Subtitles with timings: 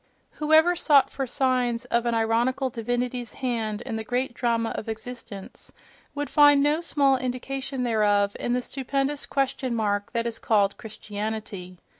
[0.31, 5.71] Whoever sought for signs of an ironical divinity's hand in the great drama of existence
[6.15, 11.77] would find no small indication thereof in the stupendous question mark that is called Christianity.